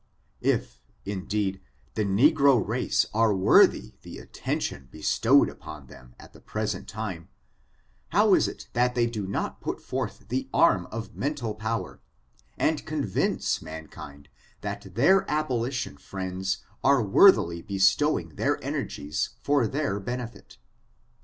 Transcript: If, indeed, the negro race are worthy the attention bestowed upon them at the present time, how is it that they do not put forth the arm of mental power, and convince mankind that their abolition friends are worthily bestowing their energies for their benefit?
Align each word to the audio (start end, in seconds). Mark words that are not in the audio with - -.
If, 0.41 0.81
indeed, 1.05 1.61
the 1.93 2.03
negro 2.03 2.57
race 2.67 3.05
are 3.13 3.35
worthy 3.35 3.93
the 4.01 4.17
attention 4.17 4.87
bestowed 4.89 5.47
upon 5.47 5.85
them 5.85 6.15
at 6.19 6.33
the 6.33 6.39
present 6.41 6.87
time, 6.87 7.29
how 8.09 8.33
is 8.33 8.47
it 8.47 8.67
that 8.73 8.95
they 8.95 9.05
do 9.05 9.27
not 9.27 9.61
put 9.61 9.79
forth 9.79 10.29
the 10.29 10.49
arm 10.55 10.87
of 10.87 11.15
mental 11.15 11.53
power, 11.53 12.01
and 12.57 12.83
convince 12.83 13.61
mankind 13.61 14.27
that 14.61 14.95
their 14.95 15.23
abolition 15.29 15.97
friends 15.97 16.63
are 16.83 17.03
worthily 17.03 17.61
bestowing 17.61 18.29
their 18.37 18.57
energies 18.63 19.35
for 19.43 19.67
their 19.67 19.99
benefit? 19.99 20.57